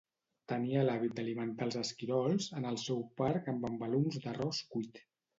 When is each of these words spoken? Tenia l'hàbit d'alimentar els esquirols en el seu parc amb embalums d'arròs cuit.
Tenia 0.51 0.83
l'hàbit 0.85 1.11
d'alimentar 1.17 1.67
els 1.67 1.75
esquirols 1.81 2.47
en 2.59 2.65
el 2.69 2.79
seu 2.83 3.03
parc 3.21 3.51
amb 3.53 3.67
embalums 3.69 4.17
d'arròs 4.23 4.63
cuit. 4.73 4.99